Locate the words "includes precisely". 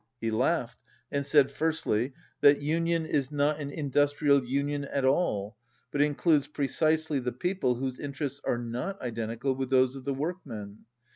6.01-7.19